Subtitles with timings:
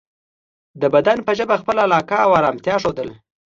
[0.81, 3.09] د بدن په ژبه خپله علاقه او ارامتیا ښودل